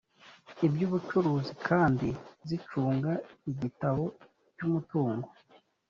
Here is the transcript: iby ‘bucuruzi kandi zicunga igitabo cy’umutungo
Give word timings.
iby 0.65 0.83
‘bucuruzi 0.91 1.53
kandi 1.67 2.09
zicunga 2.47 3.11
igitabo 3.51 4.03
cy’umutungo 4.55 5.27